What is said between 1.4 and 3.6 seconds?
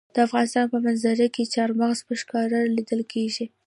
چار مغز په ښکاره لیدل کېږي.